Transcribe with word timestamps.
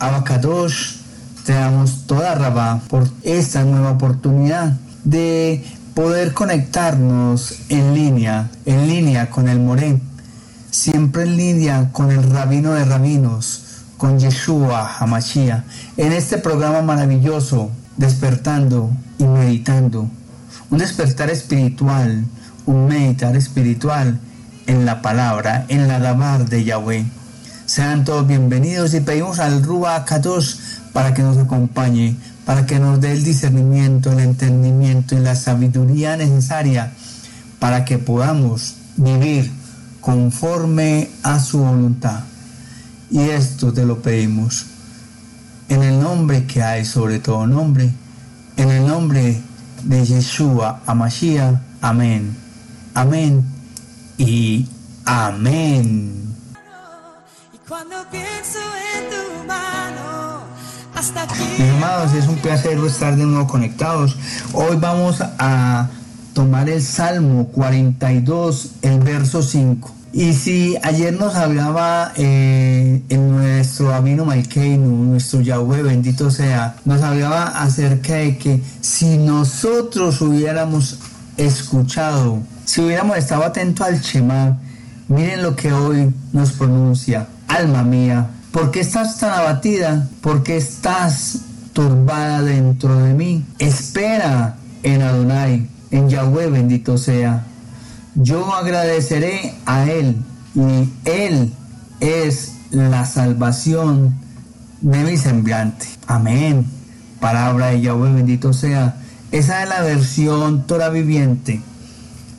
Abacadosh, 0.00 0.96
te 1.44 1.52
damos 1.52 2.06
toda 2.06 2.34
rabá 2.34 2.80
por 2.88 3.08
esta 3.22 3.64
nueva 3.64 3.92
oportunidad 3.92 4.72
de 5.04 5.64
poder 5.94 6.32
conectarnos 6.32 7.54
en 7.68 7.94
línea, 7.94 8.50
en 8.64 8.88
línea 8.88 9.30
con 9.30 9.48
el 9.48 9.60
Moré, 9.60 10.00
siempre 10.70 11.24
en 11.24 11.36
línea 11.36 11.90
con 11.92 12.10
el 12.10 12.22
Rabino 12.22 12.72
de 12.72 12.84
Rabinos, 12.84 13.64
con 13.98 14.18
Yeshua 14.18 14.96
Hamashia, 14.98 15.64
en 15.98 16.12
este 16.12 16.38
programa 16.38 16.80
maravilloso, 16.80 17.70
despertando 17.98 18.90
y 19.18 19.24
meditando, 19.24 20.08
un 20.70 20.78
despertar 20.78 21.28
espiritual, 21.28 22.24
un 22.64 22.86
meditar 22.86 23.36
espiritual 23.36 24.18
en 24.66 24.86
la 24.86 25.02
palabra, 25.02 25.66
en 25.68 25.88
la 25.88 25.98
Damar 25.98 26.48
de 26.48 26.64
Yahweh. 26.64 27.19
Sean 27.70 28.04
todos 28.04 28.26
bienvenidos 28.26 28.94
y 28.94 29.00
pedimos 29.00 29.38
al 29.38 29.62
Ruba 29.62 30.04
Kadosh 30.04 30.56
para 30.92 31.14
que 31.14 31.22
nos 31.22 31.38
acompañe, 31.38 32.16
para 32.44 32.66
que 32.66 32.80
nos 32.80 33.00
dé 33.00 33.12
el 33.12 33.22
discernimiento, 33.22 34.10
el 34.10 34.18
entendimiento 34.18 35.14
y 35.14 35.20
la 35.20 35.36
sabiduría 35.36 36.16
necesaria 36.16 36.92
para 37.60 37.84
que 37.84 37.98
podamos 37.98 38.74
vivir 38.96 39.52
conforme 40.00 41.10
a 41.22 41.38
su 41.38 41.60
voluntad. 41.60 42.24
Y 43.08 43.20
esto 43.20 43.72
te 43.72 43.86
lo 43.86 44.02
pedimos 44.02 44.66
en 45.68 45.84
el 45.84 46.00
nombre 46.00 46.46
que 46.46 46.64
hay 46.64 46.84
sobre 46.84 47.20
todo 47.20 47.46
nombre, 47.46 47.88
en 48.56 48.68
el 48.68 48.84
nombre 48.84 49.40
de 49.84 50.04
Yeshua 50.04 50.82
Amashiach. 50.86 51.54
Amén. 51.80 52.36
Amén 52.94 53.44
y 54.18 54.66
amén. 55.04 56.19
Mis 61.56 61.70
amados, 61.70 62.14
es 62.14 62.26
un 62.26 62.34
placer 62.38 62.76
estar 62.84 63.14
de 63.14 63.24
nuevo 63.24 63.46
conectados. 63.46 64.16
Hoy 64.52 64.74
vamos 64.74 65.20
a 65.20 65.88
tomar 66.34 66.68
el 66.68 66.82
Salmo 66.82 67.46
42, 67.46 68.70
el 68.82 68.98
verso 68.98 69.40
5. 69.40 69.94
Y 70.12 70.32
si 70.32 70.76
ayer 70.82 71.12
nos 71.12 71.36
hablaba 71.36 72.10
eh, 72.16 73.04
en 73.08 73.30
nuestro 73.30 73.94
Abino 73.94 74.24
Malkeinu, 74.24 75.04
nuestro 75.04 75.40
Yahweh, 75.40 75.82
bendito 75.82 76.28
sea, 76.32 76.74
nos 76.84 77.02
hablaba 77.02 77.44
acerca 77.62 78.14
de 78.14 78.36
que 78.36 78.60
si 78.80 79.16
nosotros 79.16 80.20
hubiéramos 80.20 80.98
escuchado, 81.36 82.40
si 82.64 82.80
hubiéramos 82.80 83.16
estado 83.16 83.44
atentos 83.44 83.86
al 83.86 84.00
Shema, 84.00 84.58
miren 85.06 85.44
lo 85.44 85.54
que 85.54 85.72
hoy 85.72 86.12
nos 86.32 86.50
pronuncia, 86.50 87.28
alma 87.50 87.82
mía, 87.82 88.30
¿por 88.52 88.70
qué 88.70 88.80
estás 88.80 89.18
tan 89.18 89.32
abatida? 89.32 90.08
¿Por 90.20 90.42
qué 90.42 90.56
estás 90.56 91.40
turbada 91.72 92.42
dentro 92.42 92.96
de 93.02 93.12
mí? 93.12 93.44
Espera 93.58 94.56
en 94.82 95.02
Adonai, 95.02 95.68
en 95.90 96.08
Yahweh 96.08 96.48
bendito 96.48 96.96
sea. 96.96 97.44
Yo 98.14 98.54
agradeceré 98.54 99.54
a 99.66 99.84
Él 99.84 100.16
y 100.54 100.88
Él 101.04 101.52
es 102.00 102.52
la 102.70 103.04
salvación 103.04 104.14
de 104.80 105.04
mi 105.04 105.16
semblante. 105.16 105.86
Amén. 106.06 106.66
Palabra 107.20 107.68
de 107.68 107.80
Yahweh 107.80 108.12
bendito 108.12 108.52
sea. 108.52 108.96
Esa 109.32 109.62
es 109.62 109.68
la 109.68 109.82
versión 109.82 110.66
Torah 110.66 110.88
viviente. 110.88 111.60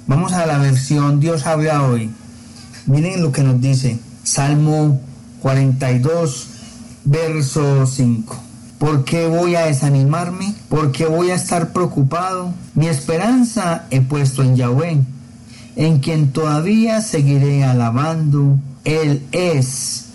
Vamos 0.08 0.34
a 0.34 0.46
la 0.46 0.58
versión 0.58 1.20
Dios 1.20 1.46
habla 1.46 1.84
hoy. 1.84 2.09
Miren 2.86 3.22
lo 3.22 3.31
que 3.31 3.44
nos 3.44 3.62
dice. 3.62 4.00
Salmo 4.23 5.00
42, 5.41 6.47
verso 7.05 7.86
5. 7.86 8.36
¿Por 8.78 9.03
qué 9.03 9.28
voy 9.28 9.55
a 9.55 9.66
desanimarme? 9.66 10.55
¿Por 10.69 10.91
qué 10.91 11.05
voy 11.05 11.31
a 11.31 11.36
estar 11.36 11.72
preocupado? 11.72 12.53
Mi 12.73 12.88
esperanza 12.88 13.86
he 13.91 14.02
puesto 14.02 14.41
en 14.41 14.55
Yahweh, 14.55 15.02
en 15.75 16.00
quien 16.00 16.31
todavía 16.31 17.01
seguiré 17.01 17.63
alabando. 17.63 18.57
Él 18.84 19.23
es 19.31 20.06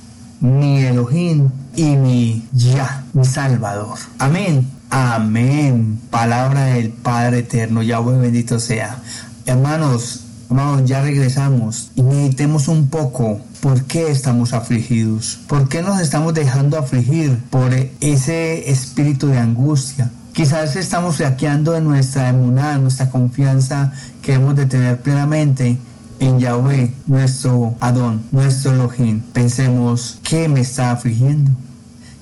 mi 0.41 0.79
Elohim 0.81 1.51
y 1.77 1.97
mi 1.97 2.47
Ya, 2.53 3.05
mi 3.13 3.25
Salvador. 3.25 3.99
Amén. 4.19 4.69
Amén. 4.91 6.01
Palabra 6.11 6.65
del 6.65 6.91
Padre 6.91 7.41
Eterno, 7.41 7.83
Yahweh 7.83 8.19
bendito 8.19 8.59
sea. 8.59 8.99
Hermanos, 9.45 10.26
hermanos, 10.49 10.89
ya 10.89 11.03
regresamos 11.03 11.91
y 11.95 12.03
meditemos 12.03 12.69
un 12.69 12.89
poco 12.89 13.41
por 13.61 13.85
qué 13.85 14.11
estamos 14.11 14.53
afligidos, 14.53 15.41
por 15.47 15.69
qué 15.69 15.83
nos 15.83 16.01
estamos 16.01 16.35
dejando 16.35 16.79
afligir 16.79 17.39
por 17.51 17.73
ese 18.01 18.71
espíritu 18.71 19.29
de 19.29 19.39
angustia. 19.39 20.11
Quizás 20.33 20.77
estamos 20.77 21.17
flaqueando 21.17 21.75
en 21.77 21.85
nuestra 21.85 22.29
emuná, 22.29 22.77
nuestra 22.79 23.11
confianza 23.11 23.93
que 24.23 24.35
hemos 24.35 24.55
de 24.55 24.67
tener 24.67 25.01
plenamente 25.01 25.79
en 26.21 26.39
Yahweh, 26.39 26.93
nuestro 27.07 27.75
Adón, 27.81 28.23
nuestro 28.33 28.73
Elohim. 28.73 29.21
Pensemos, 29.33 30.19
¿qué 30.23 30.49
me 30.49 30.61
está 30.61 30.93
afligiendo? 30.93 31.53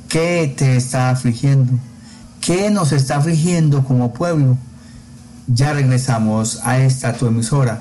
¿Qué 0.08 0.52
te 0.56 0.76
está 0.76 1.10
afligiendo? 1.10 1.72
¿Qué 2.40 2.70
nos 2.70 2.92
está 2.92 3.16
afligiendo 3.16 3.84
como 3.84 4.12
pueblo? 4.12 4.56
Ya 5.46 5.72
regresamos 5.72 6.60
a 6.62 6.78
esta 6.78 7.12
tu 7.14 7.26
emisora. 7.26 7.80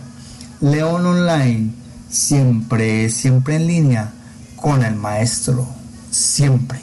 León 0.63 1.05
Online, 1.05 1.73
siempre, 2.09 3.09
siempre 3.09 3.57
en 3.57 3.67
línea 3.67 4.13
con 4.55 4.81
el 4.81 4.95
maestro. 4.95 5.67
Siempre. 6.09 6.79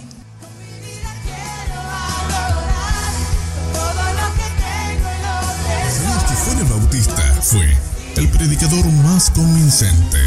Juan 6.45 6.59
el 6.59 6.65
Bautista 6.67 7.23
fue 7.41 7.75
el 8.17 8.29
predicador 8.29 8.85
más 9.03 9.31
convincente. 9.31 10.19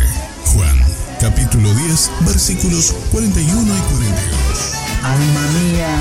Juan, 0.47 0.75
capítulo 1.21 1.71
10, 1.75 2.11
versículos 2.21 2.95
41 3.11 3.61
y 3.61 3.81
42. 3.81 4.73
Alma 5.03 5.41
mía, 5.61 5.95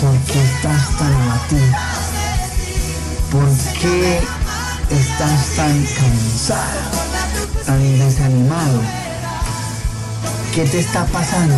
¿por 0.00 0.16
qué 0.32 0.40
estás 0.40 0.98
tan 0.98 1.12
abatida? 1.12 1.82
¿Por 3.32 3.48
qué 3.80 4.20
estás 4.90 5.46
tan 5.56 5.84
cansado, 5.84 6.80
tan 7.66 7.98
desanimado? 7.98 8.80
¿Qué 10.54 10.64
te 10.64 10.80
está 10.80 11.04
pasando? 11.06 11.56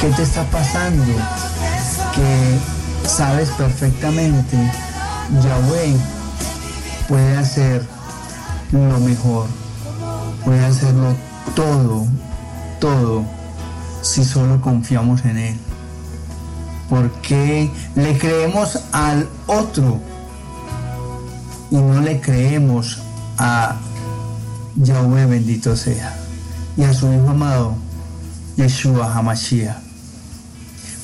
¿Qué 0.00 0.08
te 0.10 0.22
está 0.22 0.44
pasando? 0.44 1.12
Que 2.14 2.58
sabes 3.08 3.50
perfectamente, 3.50 4.56
Yahweh 5.42 5.96
puede 7.08 7.36
hacer 7.36 7.86
lo 8.72 8.98
mejor, 9.00 9.46
puede 10.44 10.64
hacerlo 10.64 11.14
todo, 11.54 12.06
todo, 12.80 13.24
si 14.02 14.24
solo 14.24 14.60
confiamos 14.60 15.24
en 15.24 15.38
Él. 15.38 15.60
Porque 16.88 17.70
le 17.94 18.18
creemos 18.18 18.78
al 18.92 19.28
otro 19.46 20.00
y 21.74 21.76
no 21.76 22.00
le 22.00 22.20
creemos 22.20 22.98
a 23.36 23.74
Yahweh 24.76 25.26
bendito 25.26 25.74
sea 25.76 26.14
y 26.76 26.84
a 26.84 26.94
su 26.94 27.12
hijo 27.12 27.30
amado 27.30 27.74
Yeshua 28.56 29.12
Hamashiach. 29.12 29.76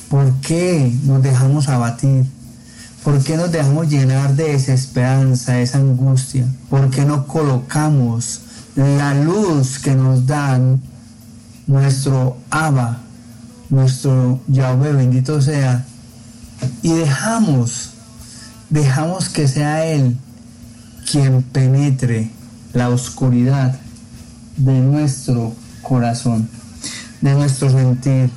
¿Por 0.09 0.31
qué 0.35 0.95
nos 1.03 1.21
dejamos 1.21 1.67
abatir? 1.67 2.25
¿Por 3.03 3.21
qué 3.21 3.35
nos 3.35 3.51
dejamos 3.51 3.89
llenar 3.89 4.33
de 4.37 4.53
desesperanza, 4.53 5.53
de 5.53 5.63
esa 5.63 5.79
angustia? 5.79 6.45
¿Por 6.69 6.89
qué 6.89 7.03
no 7.03 7.27
colocamos 7.27 8.39
la 8.77 9.13
luz 9.13 9.77
que 9.77 9.93
nos 9.93 10.25
dan 10.25 10.81
nuestro 11.67 12.37
Abba, 12.49 12.99
nuestro 13.69 14.39
Yahweh, 14.47 14.93
bendito 14.93 15.41
sea, 15.41 15.83
y 16.81 16.93
dejamos, 16.93 17.89
dejamos 18.69 19.27
que 19.27 19.49
sea 19.49 19.85
Él 19.85 20.15
quien 21.11 21.43
penetre 21.43 22.29
la 22.71 22.87
oscuridad 22.87 23.77
de 24.55 24.79
nuestro 24.79 25.53
corazón, 25.81 26.47
de 27.19 27.33
nuestro 27.33 27.69
sentir, 27.69 28.29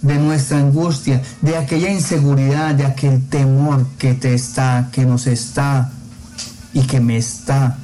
de 0.00 0.18
nuestra 0.18 0.58
angustia, 0.58 1.20
de 1.42 1.58
aquella 1.58 1.90
inseguridad, 1.90 2.74
de 2.74 2.86
aquel 2.86 3.22
temor 3.28 3.86
que 3.98 4.14
te 4.14 4.32
está, 4.32 4.88
que 4.90 5.04
nos 5.04 5.26
está 5.26 5.90
y 6.72 6.80
que 6.82 6.98
me 6.98 7.18
está 7.18 7.76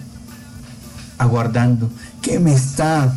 aguardando, 1.18 1.90
que 2.22 2.38
me 2.38 2.54
está 2.54 3.12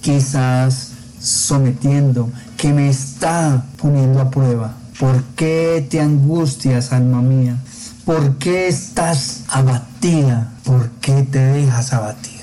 quizás 0.00 0.92
sometiendo, 1.20 2.30
que 2.56 2.72
me 2.72 2.88
está 2.88 3.66
poniendo 3.76 4.22
a 4.22 4.30
prueba. 4.30 4.74
¿Por 4.98 5.22
qué 5.36 5.86
te 5.90 6.00
angustias, 6.00 6.92
alma 6.92 7.20
mía? 7.20 7.58
¿Por 8.04 8.36
qué 8.36 8.68
estás 8.68 9.44
abatida? 9.48 10.52
¿Por 10.62 10.90
qué 11.00 11.22
te 11.22 11.38
dejas 11.38 11.94
abatir? 11.94 12.34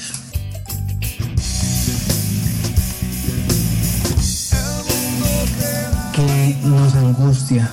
que 6.13 6.57
nos 6.65 6.95
angustia, 6.95 7.69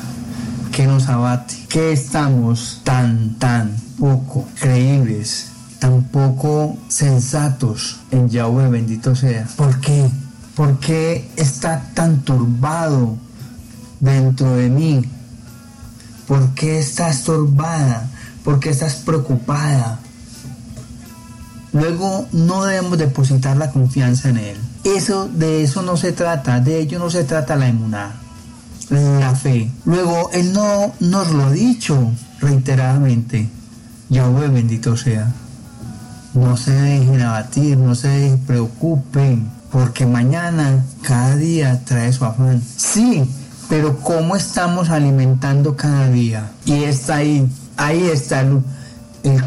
que 0.71 0.87
nos 0.87 1.09
abate, 1.09 1.55
que 1.69 1.93
estamos 1.93 2.83
tan, 2.85 3.35
tan 3.39 3.75
poco 3.99 4.47
creíbles, 4.61 5.47
tan 5.79 6.05
poco 6.05 6.77
sensatos 6.89 8.01
en 8.11 8.29
Yahweh, 8.29 8.69
bendito 8.69 9.17
sea. 9.17 9.47
¿Por 9.57 9.81
qué? 9.81 10.09
¿Por 10.55 10.79
qué 10.79 11.31
está 11.37 11.83
tan 11.95 12.21
turbado 12.21 13.17
dentro 13.99 14.55
de 14.57 14.69
mí? 14.69 15.05
¿Por 16.29 16.55
qué 16.55 16.79
estás 16.79 17.25
turbada? 17.25 18.07
¿Por 18.45 18.61
qué 18.61 18.69
estás 18.71 18.97
preocupada? 18.97 19.99
Luego 21.73 22.27
no 22.33 22.65
debemos 22.65 22.99
depositar 22.99 23.57
la 23.57 23.71
confianza 23.71 24.29
en 24.29 24.37
Él. 24.37 24.57
Eso, 24.85 25.29
de 25.29 25.63
eso 25.65 25.83
no 25.83 25.97
se 25.97 26.13
trata, 26.13 26.61
de 26.61 26.81
ello 26.81 26.99
no 26.99 27.11
se 27.11 27.25
trata 27.25 27.57
la 27.57 27.69
emuná, 27.69 28.17
la 28.91 29.35
fe. 29.35 29.71
Luego 29.85 30.31
Él 30.33 30.53
no 30.53 30.93
nos 31.01 31.31
lo 31.31 31.47
ha 31.47 31.51
dicho 31.51 32.13
reiteradamente. 32.41 33.49
Yahweh 34.11 34.49
bendito 34.49 34.97
sea. 34.97 35.33
No 36.35 36.57
se 36.57 36.73
dejen 36.73 37.23
abatir, 37.23 37.77
no 37.79 37.95
se 37.95 38.39
preocupen, 38.47 39.51
porque 39.71 40.07
mañana 40.07 40.85
cada 41.03 41.37
día 41.37 41.81
trae 41.85 42.13
su 42.13 42.25
afán. 42.25 42.63
Sí, 42.77 43.25
pero 43.69 43.99
¿cómo 43.99 44.35
estamos 44.37 44.89
alimentando 44.91 45.77
cada 45.77 46.09
día? 46.09 46.51
Y 46.65 46.85
está 46.85 47.17
ahí, 47.17 47.49
ahí 47.77 48.09
está 48.09 48.41
el, 48.41 48.63
el 49.25 49.43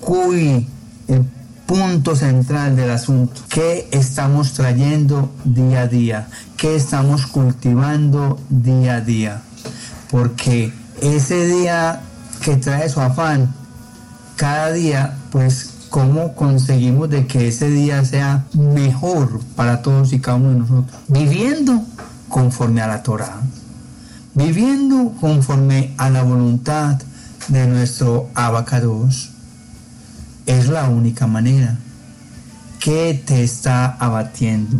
cuy, 0.00 0.66
el 1.06 1.24
punto 1.66 2.16
central 2.16 2.76
del 2.76 2.90
asunto. 2.90 3.42
¿Qué 3.48 3.88
estamos 3.90 4.54
trayendo 4.54 5.30
día 5.44 5.82
a 5.82 5.86
día? 5.86 6.28
¿Qué 6.56 6.76
estamos 6.76 7.26
cultivando 7.26 8.40
día 8.48 8.96
a 8.96 9.00
día? 9.02 9.42
Porque 10.10 10.72
ese 11.02 11.46
día 11.46 12.00
que 12.42 12.56
trae 12.56 12.88
su 12.88 13.00
afán, 13.00 13.52
cada 14.36 14.72
día, 14.72 15.18
pues, 15.30 15.74
¿cómo 15.90 16.34
conseguimos 16.34 17.10
de 17.10 17.26
que 17.26 17.48
ese 17.48 17.68
día 17.68 18.02
sea 18.04 18.44
mejor 18.54 19.40
para 19.54 19.82
todos 19.82 20.12
y 20.14 20.20
cada 20.20 20.38
uno 20.38 20.50
de 20.50 20.58
nosotros? 20.60 21.00
Viviendo 21.08 21.82
conforme 22.28 22.80
a 22.80 22.86
la 22.86 23.02
Torah, 23.02 23.40
viviendo 24.38 25.14
conforme 25.20 25.94
a 25.96 26.10
la 26.10 26.22
voluntad 26.22 26.96
de 27.48 27.66
nuestro 27.66 28.30
abacados 28.36 29.30
es 30.46 30.68
la 30.68 30.88
única 30.88 31.26
manera. 31.26 31.76
¿Qué 32.78 33.20
te 33.26 33.42
está 33.42 33.96
abatiendo? 33.98 34.78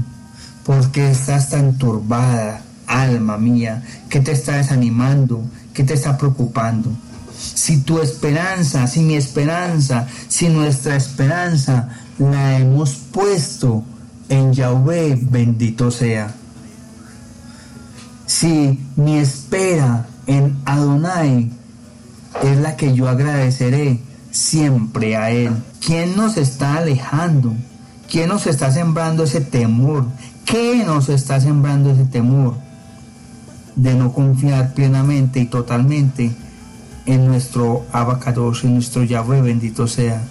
¿Por 0.65 0.93
qué 0.93 1.11
estás 1.11 1.51
tan 1.51 1.77
turbada, 1.77 2.63
alma 2.87 3.37
mía? 3.37 3.83
¿Qué 4.09 4.21
te 4.21 4.31
está 4.31 4.59
desanimando? 4.59 5.43
¿Qué 5.75 5.83
te 5.83 5.95
está 5.95 6.17
preocupando? 6.17 6.93
Si 7.37 7.79
tu 7.79 8.01
esperanza, 8.01 8.87
si 8.87 9.01
mi 9.01 9.17
esperanza, 9.17 10.07
si 10.29 10.49
nuestra 10.51 10.95
esperanza 10.95 11.89
la 12.21 12.61
hemos 12.61 12.95
puesto 12.95 13.83
en 14.29 14.53
Yahweh, 14.53 15.19
bendito 15.21 15.91
sea. 15.91 16.33
Si 18.29 18.79
mi 18.97 19.17
espera 19.17 20.07
en 20.27 20.59
Adonai 20.67 21.51
es 22.43 22.59
la 22.59 22.77
que 22.77 22.95
yo 22.95 23.09
agradeceré, 23.09 24.01
siempre 24.31 25.17
a 25.17 25.31
Él. 25.31 25.51
¿Quién 25.81 26.15
nos 26.15 26.37
está 26.37 26.75
alejando? 26.75 27.55
¿Quién 28.07 28.29
nos 28.29 28.47
está 28.47 28.71
sembrando 28.71 29.25
ese 29.25 29.41
temor? 29.41 30.05
¿Qué 30.45 30.85
nos 30.85 31.09
está 31.09 31.41
sembrando 31.41 31.91
ese 31.91 32.05
temor? 32.05 32.57
De 33.77 33.95
no 33.95 34.13
confiar 34.13 34.75
plenamente 34.75 35.41
y 35.41 35.47
totalmente 35.47 36.31
en 37.07 37.27
nuestro 37.27 37.87
abacados, 37.93 38.63
en 38.63 38.75
nuestro 38.75 39.05
Yahweh, 39.05 39.41
bendito 39.41 39.87
sea, 39.87 40.23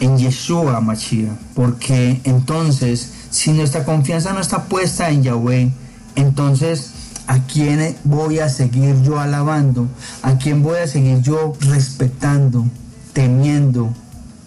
en 0.00 0.18
Yeshua 0.18 0.82
Mashiach. 0.82 1.32
Porque 1.54 2.20
entonces, 2.24 3.10
si 3.30 3.52
nuestra 3.52 3.86
confianza 3.86 4.34
no 4.34 4.40
está 4.40 4.64
puesta 4.64 5.08
en 5.08 5.22
Yahweh, 5.22 5.70
entonces 6.14 6.92
¿A 7.26 7.38
quién 7.46 7.96
voy 8.04 8.38
a 8.40 8.48
seguir 8.48 9.00
yo 9.02 9.18
alabando? 9.20 9.88
¿A 10.22 10.38
quién 10.38 10.62
voy 10.62 10.78
a 10.78 10.86
seguir 10.86 11.20
yo 11.22 11.52
respetando? 11.60 12.66
temiendo, 13.12 13.92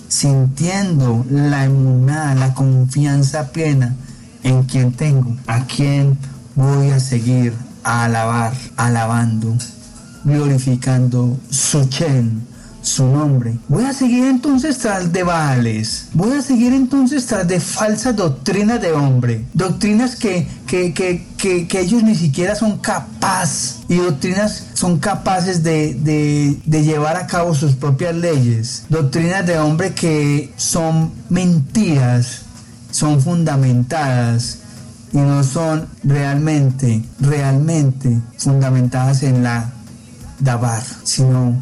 sintiendo 0.07 1.25
la 1.29 1.65
emuná, 1.65 2.35
la 2.35 2.53
confianza 2.53 3.51
plena 3.51 3.95
en 4.43 4.63
quien 4.63 4.91
tengo, 4.91 5.35
a 5.47 5.65
quien 5.65 6.17
voy 6.55 6.89
a 6.89 6.99
seguir 6.99 7.53
a 7.83 8.05
alabar, 8.05 8.53
alabando, 8.77 9.55
glorificando 10.23 11.37
su 11.49 11.85
chen, 11.85 12.45
su 12.85 13.07
nombre. 13.07 13.57
Voy 13.67 13.83
a 13.83 13.93
seguir 13.93 14.25
entonces 14.25 14.77
tras 14.77 15.11
de 15.11 15.23
Baales. 15.23 16.09
Voy 16.13 16.33
a 16.37 16.41
seguir 16.41 16.71
entonces 16.71 17.25
tras 17.25 17.47
de 17.47 17.59
falsas 17.59 18.15
doctrinas 18.15 18.79
de 18.79 18.91
hombre. 18.91 19.43
Doctrinas 19.53 20.15
que, 20.15 20.47
que, 20.67 20.93
que, 20.93 21.67
que, 21.67 21.79
ellos 21.79 22.03
ni 22.03 22.13
siquiera 22.13 22.55
son 22.55 22.77
capaces. 22.77 23.79
Y 23.89 23.95
doctrinas 23.95 24.67
son 24.75 24.99
capaces 24.99 25.63
de, 25.63 25.95
de, 25.95 26.59
de 26.63 26.83
llevar 26.83 27.17
a 27.17 27.25
cabo 27.25 27.55
sus 27.55 27.73
propias 27.73 28.15
leyes. 28.15 28.83
Doctrinas 28.89 29.45
de 29.47 29.57
hombre 29.57 29.93
que 29.95 30.53
son 30.55 31.11
mentiras, 31.29 32.41
son 32.91 33.19
fundamentadas 33.19 34.59
y 35.11 35.17
no 35.17 35.43
son 35.43 35.87
realmente, 36.03 37.03
realmente 37.19 38.21
fundamentadas 38.37 39.23
en 39.23 39.43
la 39.43 39.71
Dabar, 40.37 40.83
sino 41.03 41.55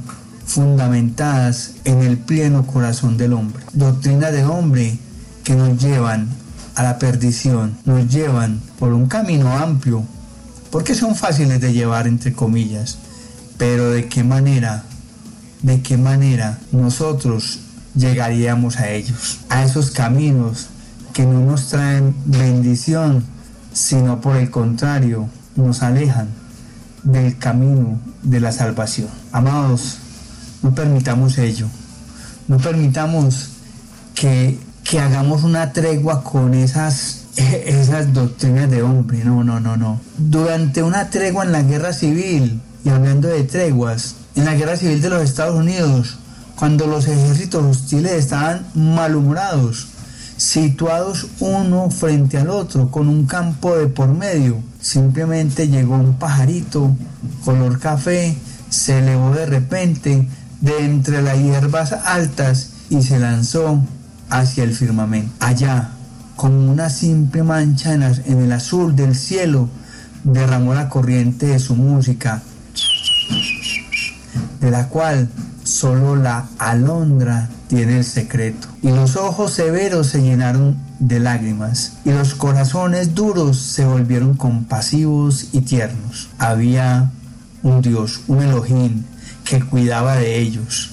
fundamentadas 0.45 1.71
en 1.85 2.01
el 2.01 2.17
pleno 2.17 2.65
corazón 2.65 3.17
del 3.17 3.33
hombre. 3.33 3.63
Doctrina 3.73 4.31
de 4.31 4.45
hombre 4.45 4.97
que 5.43 5.55
nos 5.55 5.81
llevan 5.81 6.27
a 6.75 6.83
la 6.83 6.99
perdición, 6.99 7.77
nos 7.85 8.09
llevan 8.09 8.61
por 8.79 8.93
un 8.93 9.07
camino 9.07 9.55
amplio, 9.55 10.03
porque 10.71 10.95
son 10.95 11.15
fáciles 11.15 11.61
de 11.61 11.73
llevar 11.73 12.07
entre 12.07 12.33
comillas, 12.33 12.97
pero 13.57 13.91
de 13.91 14.07
qué 14.07 14.23
manera, 14.23 14.83
de 15.61 15.81
qué 15.81 15.97
manera 15.97 16.59
nosotros 16.71 17.59
llegaríamos 17.95 18.77
a 18.77 18.89
ellos, 18.89 19.39
a 19.49 19.63
esos 19.63 19.91
caminos 19.91 20.67
que 21.13 21.25
no 21.25 21.39
nos 21.41 21.67
traen 21.69 22.15
bendición, 22.25 23.23
sino 23.71 24.19
por 24.19 24.35
el 24.35 24.49
contrario, 24.49 25.29
nos 25.55 25.83
alejan 25.83 26.27
del 27.03 27.37
camino 27.37 27.99
de 28.23 28.39
la 28.39 28.51
salvación. 28.51 29.09
Amados, 29.31 29.99
no 30.63 30.73
permitamos 30.73 31.37
ello. 31.37 31.67
No 32.47 32.57
permitamos 32.57 33.49
que, 34.15 34.59
hagamos 34.99 35.43
una 35.43 35.73
tregua 35.73 36.23
con 36.23 36.53
esas, 36.53 37.25
esas 37.35 38.13
doctrinas 38.13 38.69
de 38.71 38.81
hombre. 38.81 39.23
No, 39.23 39.43
no, 39.43 39.59
no, 39.59 39.77
no. 39.77 40.01
Durante 40.17 40.81
una 40.81 41.09
tregua 41.09 41.43
en 41.43 41.51
la 41.51 41.61
guerra 41.61 41.93
civil, 41.93 42.61
y 42.83 42.89
hablando 42.89 43.27
de 43.27 43.43
treguas, 43.43 44.15
en 44.35 44.45
la 44.45 44.55
guerra 44.55 44.77
civil 44.77 45.01
de 45.01 45.09
los 45.09 45.21
Estados 45.21 45.57
Unidos, 45.57 46.17
cuando 46.55 46.87
los 46.87 47.07
ejércitos 47.07 47.63
hostiles 47.63 48.13
estaban 48.13 48.65
malhumorados, 48.73 49.87
situados 50.37 51.27
uno 51.39 51.89
frente 51.89 52.37
al 52.37 52.49
otro, 52.49 52.89
con 52.89 53.07
un 53.07 53.25
campo 53.25 53.75
de 53.75 53.87
por 53.87 54.09
medio, 54.09 54.57
simplemente 54.81 55.67
llegó 55.67 55.95
un 55.95 56.15
pajarito 56.15 56.95
color 57.43 57.79
café, 57.79 58.35
se 58.69 58.99
elevó 58.99 59.31
de 59.31 59.45
repente, 59.45 60.27
de 60.63 60.85
entre 60.85 61.21
las 61.21 61.37
hierbas 61.37 61.91
altas 61.91 62.69
y 62.89 63.03
se 63.03 63.19
lanzó 63.19 63.83
hacia 64.29 64.63
el 64.63 64.73
firmamento. 64.73 65.29
Allá, 65.41 65.89
como 66.37 66.71
una 66.71 66.89
simple 66.89 67.43
mancha 67.43 67.93
en, 67.93 68.01
el 68.01 68.51
azul 68.51 68.95
del 68.95 69.13
cielo, 69.13 69.67
derramó 70.23 70.73
la 70.73 70.87
corriente 70.87 71.47
de 71.47 71.59
su 71.59 71.75
música, 71.75 72.41
de 74.61 74.71
la 74.71 74.87
cual 74.87 75.27
solo 75.65 76.15
la 76.15 76.47
alondra 76.59 77.49
tiene 77.67 77.97
el 77.97 78.05
secreto. 78.05 78.69
Y 78.81 78.91
los 78.91 79.17
ojos 79.17 79.51
severos 79.51 80.07
se 80.07 80.21
llenaron 80.21 80.77
de 80.99 81.19
lágrimas, 81.19 81.97
y 82.05 82.11
los 82.11 82.35
corazones 82.35 83.13
duros 83.13 83.57
se 83.57 83.83
volvieron 83.83 84.35
compasivos 84.35 85.49
y 85.51 85.59
tiernos. 85.59 86.29
Había 86.37 87.11
un 87.63 87.81
Dios, 87.81 88.21
un 88.27 88.41
Elohim, 88.41 89.03
que 89.43 89.61
cuidaba 89.61 90.15
de 90.15 90.39
ellos. 90.39 90.91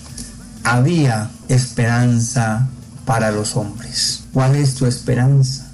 Había 0.64 1.30
esperanza 1.48 2.68
para 3.04 3.30
los 3.30 3.56
hombres. 3.56 4.24
¿Cuál 4.32 4.56
es 4.56 4.74
tu 4.74 4.86
esperanza? 4.86 5.66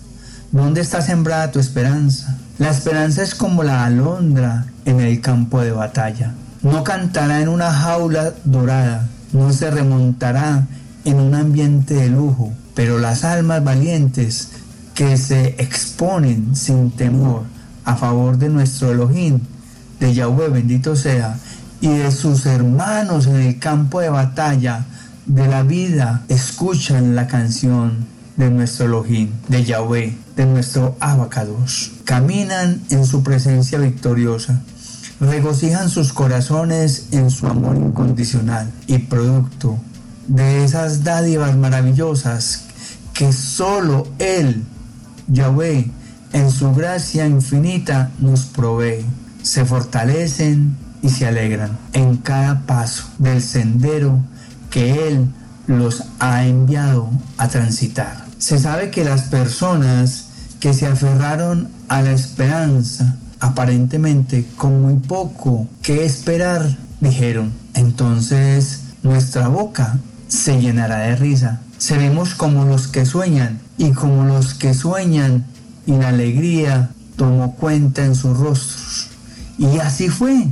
¿Dónde 0.53 0.81
está 0.81 1.03
sembrada 1.03 1.51
tu 1.51 1.59
esperanza? 1.59 2.39
La 2.59 2.71
esperanza 2.71 3.23
es 3.23 3.35
como 3.35 3.63
la 3.63 3.85
alondra 3.85 4.67
en 4.85 5.01
el 5.01 5.21
campo 5.21 5.61
de 5.61 5.73
batalla. 5.73 6.33
No 6.63 6.83
cantará 6.85 7.41
en 7.43 7.49
una 7.49 7.73
jaula 7.73 8.33
dorada, 8.45 9.09
no 9.33 9.53
se 9.53 9.71
remontará 9.71 10.67
en 11.05 11.21
un 11.21 11.35
ambiente 11.35 11.95
de 11.95 12.09
lujo, 12.09 12.53
pero 12.75 12.99
las 12.99 13.25
almas 13.25 13.63
valientes 13.63 14.49
que 14.95 15.17
se 15.19 15.57
exponen 15.59 16.57
sin 16.57 16.91
temor 16.91 17.43
a 17.85 17.97
favor 17.97 18.39
de 18.39 18.49
nuestro 18.49 18.91
Elohim 18.91 19.41
de 20.01 20.15
Yahweh, 20.15 20.49
bendito 20.49 20.97
sea, 20.97 21.39
y 21.81 21.89
de 21.89 22.11
sus 22.11 22.47
hermanos 22.47 23.27
en 23.27 23.37
el 23.37 23.59
campo 23.59 24.01
de 24.01 24.09
batalla 24.09 24.87
de 25.27 25.47
la 25.47 25.63
vida, 25.63 26.25
escuchan 26.29 27.15
la 27.15 27.27
canción 27.27 28.07
de 28.37 28.51
nuestro 28.51 28.87
Elohim, 28.87 29.31
de 29.49 29.65
Yahweh, 29.65 30.17
de 30.37 30.47
nuestro 30.47 30.97
Abacados. 31.01 31.93
Caminan 32.05 32.81
en 32.91 33.05
su 33.05 33.23
presencia 33.23 33.79
victoriosa. 33.79 34.61
Regocijan 35.21 35.89
sus 35.89 36.13
corazones 36.13 37.09
en 37.13 37.31
su 37.31 37.47
amor 37.47 37.77
incondicional 37.77 38.71
y 38.87 38.99
producto 38.99 39.79
de 40.29 40.65
esas 40.65 41.05
dádivas 41.05 41.57
maravillosas 41.57 42.65
que 43.15 43.33
solo 43.33 44.07
Él, 44.19 44.63
Yahweh, 45.29 45.91
en 46.33 46.51
su 46.51 46.75
gracia 46.75 47.27
infinita 47.27 48.11
nos 48.19 48.45
provee. 48.45 49.07
Se 49.43 49.65
fortalecen 49.65 50.77
y 51.03 51.11
se 51.11 51.27
alegran 51.27 51.79
en 51.93 52.17
cada 52.17 52.63
paso 52.63 53.05
del 53.19 53.43
sendero 53.43 54.21
que 54.71 55.09
Él 55.09 55.29
los 55.67 56.05
ha 56.21 56.47
enviado 56.47 57.11
a 57.39 57.49
transitar. 57.49 58.25
Se 58.39 58.59
sabe 58.59 58.91
que 58.91 59.05
las 59.05 59.23
personas 59.23 60.29
que 60.61 60.75
se 60.75 60.87
aferraron 60.87 61.69
a 61.89 62.03
la 62.03 62.13
esperanza, 62.13 63.17
aparentemente 63.41 64.47
con 64.57 64.83
muy 64.83 64.95
poco 64.95 65.67
que 65.83 66.05
esperar, 66.05 66.77
dijeron, 67.01 67.53
entonces 67.75 68.83
nuestra 69.03 69.49
boca 69.49 69.99
se 70.29 70.61
llenará 70.61 70.99
de 70.99 71.17
risa. 71.17 71.61
Seremos 71.79 72.35
como 72.35 72.65
los 72.65 72.89
que 72.89 73.05
sueñan 73.05 73.61
y 73.79 73.93
como 73.93 74.25
los 74.25 74.55
que 74.55 74.75
sueñan 74.75 75.45
y 75.87 75.93
la 75.93 76.09
alegría 76.09 76.91
tomó 77.17 77.55
cuenta 77.55 78.05
en 78.05 78.15
sus 78.15 78.39
rostros. 78.39 79.09
Y 79.59 79.79
así 79.79 80.09
fue. 80.09 80.49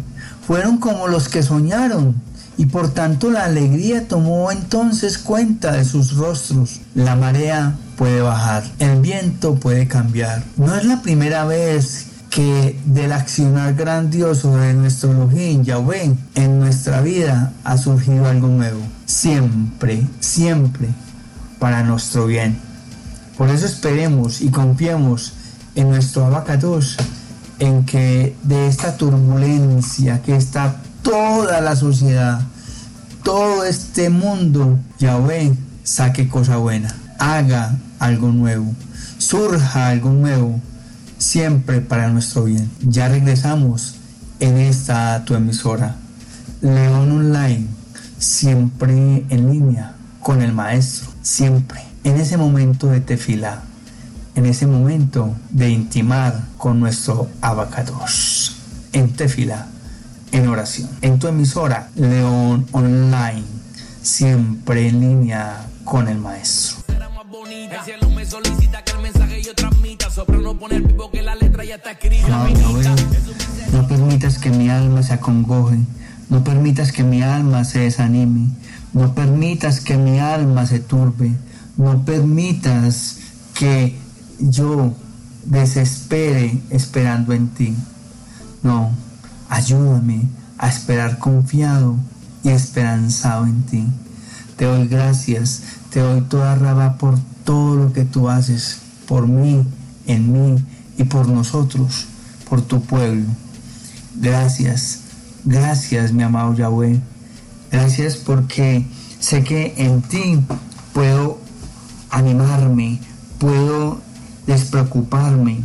Fueron 0.46 0.78
como 0.78 1.08
los 1.08 1.28
que 1.28 1.42
soñaron 1.42 2.14
y 2.56 2.66
por 2.66 2.92
tanto 2.92 3.30
la 3.30 3.44
alegría 3.44 4.06
tomó 4.06 4.52
entonces 4.52 5.18
cuenta 5.18 5.72
de 5.72 5.84
sus 5.84 6.14
rostros. 6.16 6.80
La 6.94 7.16
marea 7.16 7.74
puede 7.96 8.20
bajar, 8.20 8.64
el 8.78 9.00
viento 9.00 9.54
puede 9.54 9.88
cambiar. 9.88 10.44
No 10.56 10.74
es 10.74 10.84
la 10.84 11.02
primera 11.02 11.44
vez 11.44 12.06
que 12.30 12.78
del 12.84 13.12
accionar 13.12 13.74
grandioso 13.74 14.56
de 14.56 14.74
nuestro 14.74 15.12
Elohim, 15.12 15.62
Yahweh, 15.62 16.14
en 16.34 16.58
nuestra 16.58 17.00
vida 17.00 17.52
ha 17.62 17.78
surgido 17.78 18.26
algo 18.26 18.48
nuevo. 18.48 18.80
Siempre, 19.06 20.04
siempre 20.20 20.88
para 21.58 21.82
nuestro 21.82 22.26
bien. 22.26 22.58
Por 23.38 23.50
eso 23.50 23.66
esperemos 23.66 24.40
y 24.40 24.48
confiemos 24.48 25.32
en 25.74 25.90
nuestro 25.90 26.26
abacados, 26.26 26.96
en 27.58 27.84
que 27.84 28.37
de 28.42 28.66
esta 28.66 28.96
turbulencia 28.96 30.23
que 30.23 30.37
está 30.37 30.80
toda 31.02 31.61
la 31.61 31.76
sociedad, 31.76 32.40
todo 33.23 33.64
este 33.64 34.11
mundo, 34.11 34.78
Yahweh 34.99 35.54
saque 35.82 36.28
cosa 36.28 36.56
buena, 36.56 36.94
haga 37.18 37.76
algo 37.99 38.28
nuevo, 38.28 38.73
surja 39.18 39.88
algo 39.88 40.11
nuevo 40.11 40.61
siempre 41.18 41.80
para 41.80 42.08
nuestro 42.08 42.44
bien. 42.44 42.70
Ya 42.80 43.08
regresamos 43.08 43.94
en 44.40 44.58
esta 44.58 45.25
tu 45.25 45.34
emisora, 45.34 45.96
León 46.61 47.11
Online, 47.12 47.66
siempre 48.18 49.25
en 49.28 49.50
línea 49.50 49.94
con 50.20 50.42
el 50.42 50.52
Maestro, 50.52 51.11
siempre. 51.23 51.80
En 52.04 52.16
ese 52.16 52.37
momento 52.37 52.88
de 52.88 53.00
tefila, 53.00 53.62
en 54.35 54.47
ese 54.47 54.67
momento 54.67 55.35
de 55.50 55.71
intimar 55.71 56.41
con 56.57 56.81
nuestro 56.81 57.29
abacados, 57.41 58.57
en 58.93 59.12
tefila, 59.12 59.67
en 60.33 60.49
oración. 60.49 60.88
En 61.03 61.19
tu 61.19 61.29
emisora, 61.29 61.91
León 61.95 62.67
Online, 62.73 63.45
siempre 64.03 64.88
en 64.88 65.00
línea 65.00 65.67
con 65.85 66.09
el 66.09 66.19
Maestro. 66.19 66.79
No 73.73 73.88
permitas 73.88 74.38
que 74.38 74.50
mi 74.50 74.69
alma 74.69 75.03
se 75.03 75.12
acongoje, 75.12 75.79
no 76.29 76.43
permitas 76.43 76.93
que 76.93 77.03
mi 77.03 77.23
alma 77.23 77.64
se 77.64 77.81
desanime, 77.81 78.49
no 78.93 79.14
permitas 79.14 79.81
que 79.81 79.97
mi 79.97 80.19
alma 80.19 80.67
se 80.67 80.81
turbe, 80.81 81.33
no 81.76 82.05
permitas 82.05 83.19
que 83.55 84.03
yo 84.38 84.95
desespere 85.45 86.62
esperando 86.71 87.33
en 87.33 87.49
ti. 87.49 87.75
No, 88.62 88.91
ayúdame 89.49 90.29
a 90.59 90.69
esperar 90.69 91.19
confiado 91.19 91.97
y 92.43 92.50
esperanzado 92.50 93.47
en 93.47 93.62
ti. 93.64 93.87
Te 94.57 94.67
doy 94.67 94.88
gracias, 94.88 95.62
te 95.91 96.00
doy 96.00 96.23
toda 96.23 96.55
raba 96.55 96.97
por 96.97 97.19
todo 97.45 97.76
lo 97.76 97.93
que 97.93 98.05
tú 98.05 98.29
haces 98.29 98.79
por 99.07 99.26
mí, 99.26 99.67
en 100.07 100.33
mí 100.33 100.64
y 100.97 101.05
por 101.05 101.29
nosotros, 101.29 102.07
por 102.49 102.62
tu 102.62 102.81
pueblo. 102.83 103.26
Gracias, 104.17 105.00
gracias 105.45 106.12
mi 106.12 106.23
amado 106.23 106.55
Yahweh. 106.55 107.00
Gracias 107.71 108.17
porque 108.17 108.87
sé 109.19 109.43
que 109.43 109.75
en 109.76 110.00
ti 110.03 110.41
puedo 110.93 111.41
animarme, 112.11 113.00
puedo 113.38 114.00
despreocuparme, 114.46 115.60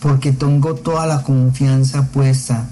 porque 0.00 0.32
tengo 0.32 0.74
toda 0.74 1.06
la 1.06 1.22
confianza 1.22 2.06
puesta 2.06 2.66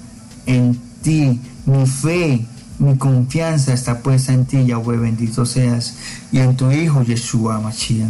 en 0.46 0.78
ti, 1.02 1.40
mi 1.66 1.86
fe, 1.86 2.46
mi 2.78 2.96
confianza 2.96 3.72
está 3.72 3.98
puesta 4.00 4.32
en 4.32 4.44
ti, 4.44 4.64
Yahweh, 4.64 4.98
bendito 4.98 5.46
seas, 5.46 5.94
y 6.30 6.38
en 6.38 6.56
tu 6.56 6.70
Hijo 6.70 7.02
Yeshua 7.02 7.60
Mashiach. 7.60 8.08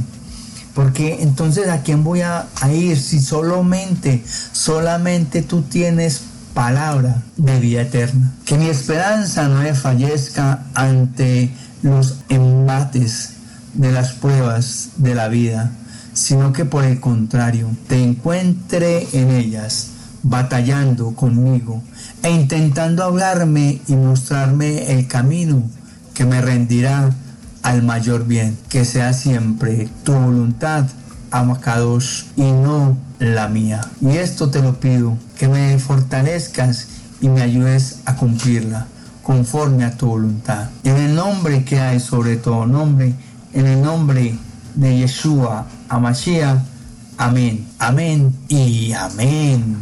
Porque 0.75 1.23
entonces 1.23 1.69
a 1.69 1.83
quién 1.83 2.05
voy 2.05 2.21
a, 2.21 2.49
ir 2.71 2.99
si 2.99 3.19
solamente, 3.19 4.23
solamente 4.53 5.41
tú 5.41 5.63
tienes 5.63 6.21
palabra 6.53 7.23
de 7.39 7.59
vida 7.61 7.83
eterna. 7.83 8.35
Que 8.45 8.59
mi 8.59 8.67
esperanza 8.67 9.49
no 9.49 9.63
fallezca 9.75 10.67
ante 10.75 11.51
los 11.83 12.17
embates 12.29 13.31
de 13.73 13.91
las 13.91 14.13
pruebas 14.13 14.91
de 14.97 15.15
la 15.15 15.29
vida, 15.29 15.73
sino 16.17 16.51
que 16.55 16.65
por 16.65 16.83
el 16.85 16.99
contrario, 16.99 17.69
te 17.89 18.03
encuentre 18.03 19.07
en 19.13 19.31
ellas 19.31 19.89
batallando 20.23 21.15
conmigo 21.15 21.83
e 22.23 22.31
intentando 22.31 23.05
hablarme 23.05 23.83
y 23.87 23.95
mostrarme 23.97 24.93
el 24.93 25.07
camino 25.07 25.63
que 26.15 26.25
me 26.25 26.41
rendirá 26.41 27.11
al 27.63 27.83
mayor 27.83 28.27
bien, 28.27 28.57
que 28.71 28.87
sea 28.87 29.13
siempre 29.13 29.89
tu 30.05 30.15
voluntad, 30.15 30.87
Amacados, 31.31 32.27
y 32.37 32.51
no 32.51 32.97
la 33.19 33.49
mía. 33.49 33.83
Y 34.01 34.17
esto 34.17 34.49
te 34.49 34.63
lo 34.63 34.81
pido, 34.81 35.19
que 35.39 35.49
me 35.49 35.79
fortalezcas 35.79 36.87
y 37.21 37.29
me 37.29 37.43
ayudes 37.43 37.99
a 38.07 38.17
cumplirla 38.17 38.87
conforme 39.23 39.85
a 39.85 39.97
tu 39.99 40.07
voluntad. 40.07 40.71
En 40.83 40.97
el 40.97 41.15
nombre 41.15 41.65
que 41.65 41.79
hay 41.79 42.01
sobre 42.01 42.37
todo 42.37 42.65
nombre, 42.65 43.13
en 43.53 43.67
el 43.67 43.83
nombre 43.83 44.39
de 44.77 44.99
Yeshua, 44.99 45.67
Amashiach, 45.89 46.59
amén, 47.19 47.67
amén 47.79 48.35
y 48.49 48.93
amén. 48.93 49.77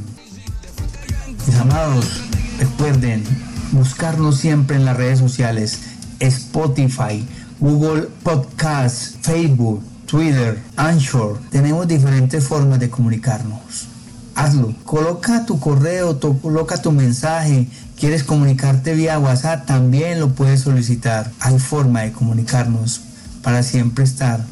Mis 1.46 1.56
amados, 1.56 2.22
recuerden 2.58 3.24
buscarnos 3.72 4.38
siempre 4.38 4.76
en 4.76 4.84
las 4.84 4.96
redes 4.96 5.18
sociales, 5.18 5.80
Spotify, 6.20 7.26
Google 7.58 8.08
Podcast, 8.22 9.16
Facebook, 9.22 9.82
Twitter, 10.06 10.62
Anchor. 10.76 11.40
Tenemos 11.50 11.88
diferentes 11.88 12.46
formas 12.46 12.78
de 12.78 12.90
comunicarnos. 12.90 13.88
Hazlo. 14.34 14.74
Coloca 14.84 15.46
tu 15.46 15.60
correo, 15.60 16.18
coloca 16.40 16.80
tu 16.80 16.92
mensaje. 16.92 17.68
¿Quieres 17.98 18.24
comunicarte 18.24 18.94
vía 18.94 19.18
WhatsApp? 19.18 19.66
También 19.66 20.20
lo 20.20 20.30
puedes 20.30 20.60
solicitar. 20.60 21.30
Hay 21.40 21.58
forma 21.58 22.02
de 22.02 22.12
comunicarnos 22.12 23.00
para 23.42 23.62
siempre 23.62 24.04
estar 24.04 24.44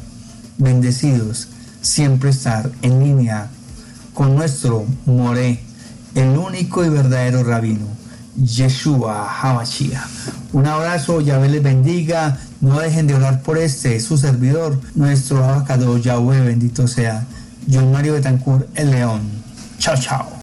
bendecidos, 0.57 1.49
siempre 1.81 2.29
estar 2.29 2.69
en 2.81 3.03
línea 3.03 3.49
con 4.13 4.35
nuestro 4.35 4.85
More, 5.05 5.59
el 6.15 6.37
único 6.37 6.85
y 6.85 6.89
verdadero 6.89 7.43
rabino, 7.43 7.87
Yeshua 8.35 9.27
HaMashiach. 9.41 10.01
Un 10.53 10.67
abrazo, 10.67 11.21
Yahweh 11.21 11.49
les 11.49 11.63
bendiga. 11.63 12.37
No 12.61 12.79
dejen 12.79 13.07
de 13.07 13.15
orar 13.15 13.41
por 13.41 13.57
este, 13.57 13.99
su 13.99 14.17
servidor, 14.17 14.79
nuestro 14.95 15.43
abacado 15.43 15.97
Yahweh, 15.97 16.41
bendito 16.41 16.87
sea. 16.87 17.25
John 17.71 17.91
Mario 17.91 18.13
Betancourt, 18.13 18.67
el 18.75 18.91
león. 18.91 19.21
Chao, 19.79 19.95
chao. 19.97 20.42